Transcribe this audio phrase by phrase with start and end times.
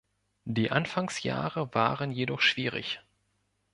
[0.45, 3.01] Die Anfangsjahre waren jedoch schwierig.